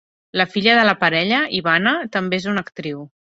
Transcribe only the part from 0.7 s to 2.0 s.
de la parella, Ivana,